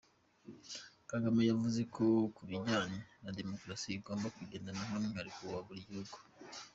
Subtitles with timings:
[1.09, 2.03] Kagame yavuze ko
[2.35, 6.15] ku bijyanye na demokarasi, igomba kugendana n’umwihariko wa buri gihugu.